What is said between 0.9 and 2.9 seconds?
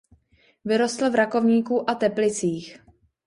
v Rakovníku a Teplicích.